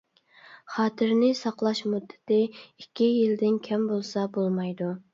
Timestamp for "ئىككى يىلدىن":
2.57-3.63